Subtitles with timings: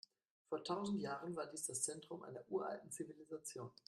[0.49, 3.71] Vor tausend Jahren war dies das Zentrum einer uralten Zivilisation.